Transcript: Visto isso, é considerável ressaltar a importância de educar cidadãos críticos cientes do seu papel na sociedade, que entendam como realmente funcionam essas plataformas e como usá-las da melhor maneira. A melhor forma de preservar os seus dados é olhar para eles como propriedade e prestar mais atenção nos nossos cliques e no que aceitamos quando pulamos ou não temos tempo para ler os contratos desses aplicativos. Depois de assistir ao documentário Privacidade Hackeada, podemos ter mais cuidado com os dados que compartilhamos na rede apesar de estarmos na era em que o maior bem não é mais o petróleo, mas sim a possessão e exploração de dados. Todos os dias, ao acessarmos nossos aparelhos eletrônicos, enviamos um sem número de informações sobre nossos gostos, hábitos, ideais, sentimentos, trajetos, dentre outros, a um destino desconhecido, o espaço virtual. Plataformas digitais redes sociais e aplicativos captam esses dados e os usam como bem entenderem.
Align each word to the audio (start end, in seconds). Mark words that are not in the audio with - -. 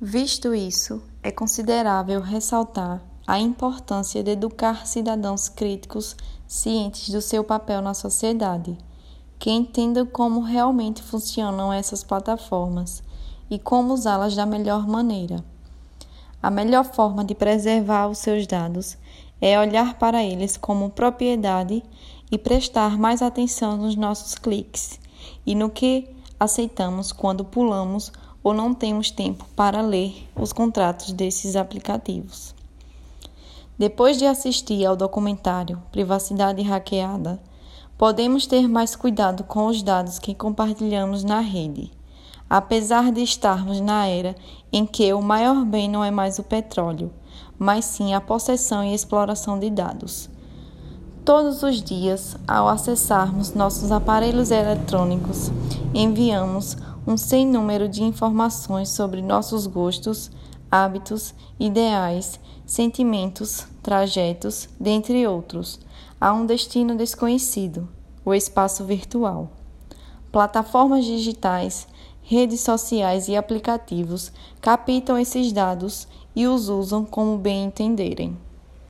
Visto 0.00 0.54
isso, 0.54 1.02
é 1.24 1.32
considerável 1.32 2.20
ressaltar 2.20 3.02
a 3.26 3.40
importância 3.40 4.22
de 4.22 4.30
educar 4.30 4.86
cidadãos 4.86 5.48
críticos 5.48 6.16
cientes 6.46 7.08
do 7.08 7.20
seu 7.20 7.42
papel 7.42 7.82
na 7.82 7.92
sociedade, 7.94 8.78
que 9.40 9.50
entendam 9.50 10.06
como 10.06 10.40
realmente 10.40 11.02
funcionam 11.02 11.72
essas 11.72 12.04
plataformas 12.04 13.02
e 13.50 13.58
como 13.58 13.92
usá-las 13.92 14.36
da 14.36 14.46
melhor 14.46 14.86
maneira. 14.86 15.44
A 16.40 16.48
melhor 16.48 16.84
forma 16.84 17.24
de 17.24 17.34
preservar 17.34 18.06
os 18.06 18.18
seus 18.18 18.46
dados 18.46 18.96
é 19.40 19.58
olhar 19.58 19.98
para 19.98 20.22
eles 20.22 20.56
como 20.56 20.90
propriedade 20.90 21.82
e 22.30 22.38
prestar 22.38 22.96
mais 22.96 23.20
atenção 23.20 23.76
nos 23.76 23.96
nossos 23.96 24.36
cliques 24.36 25.00
e 25.44 25.56
no 25.56 25.68
que 25.68 26.08
aceitamos 26.38 27.10
quando 27.10 27.44
pulamos 27.44 28.12
ou 28.42 28.54
não 28.54 28.74
temos 28.74 29.10
tempo 29.10 29.44
para 29.54 29.80
ler 29.80 30.28
os 30.34 30.52
contratos 30.52 31.12
desses 31.12 31.56
aplicativos. 31.56 32.54
Depois 33.78 34.18
de 34.18 34.26
assistir 34.26 34.84
ao 34.84 34.96
documentário 34.96 35.82
Privacidade 35.92 36.62
Hackeada, 36.62 37.40
podemos 37.96 38.46
ter 38.46 38.68
mais 38.68 38.96
cuidado 38.96 39.44
com 39.44 39.66
os 39.66 39.82
dados 39.82 40.18
que 40.18 40.34
compartilhamos 40.34 41.24
na 41.24 41.40
rede 41.40 41.90
apesar 42.48 43.12
de 43.12 43.22
estarmos 43.22 43.80
na 43.80 44.06
era 44.06 44.34
em 44.72 44.86
que 44.86 45.12
o 45.12 45.20
maior 45.20 45.64
bem 45.64 45.88
não 45.88 46.02
é 46.02 46.10
mais 46.10 46.38
o 46.38 46.42
petróleo, 46.42 47.12
mas 47.58 47.84
sim 47.84 48.14
a 48.14 48.20
possessão 48.20 48.82
e 48.82 48.94
exploração 48.94 49.58
de 49.58 49.68
dados. 49.68 50.30
Todos 51.24 51.62
os 51.62 51.82
dias, 51.82 52.36
ao 52.46 52.68
acessarmos 52.68 53.52
nossos 53.52 53.92
aparelhos 53.92 54.50
eletrônicos, 54.50 55.50
enviamos 55.92 56.76
um 57.06 57.16
sem 57.16 57.46
número 57.46 57.88
de 57.88 58.02
informações 58.02 58.88
sobre 58.90 59.22
nossos 59.22 59.66
gostos, 59.66 60.30
hábitos, 60.70 61.34
ideais, 61.58 62.38
sentimentos, 62.66 63.66
trajetos, 63.82 64.68
dentre 64.78 65.26
outros, 65.26 65.80
a 66.20 66.32
um 66.32 66.44
destino 66.44 66.96
desconhecido, 66.96 67.88
o 68.24 68.34
espaço 68.34 68.84
virtual. 68.84 69.50
Plataformas 70.30 71.04
digitais 71.04 71.86
redes 72.28 72.60
sociais 72.60 73.26
e 73.26 73.34
aplicativos 73.34 74.30
captam 74.60 75.18
esses 75.18 75.50
dados 75.50 76.06
e 76.36 76.46
os 76.46 76.68
usam 76.68 77.02
como 77.02 77.38
bem 77.38 77.64
entenderem. 77.64 78.36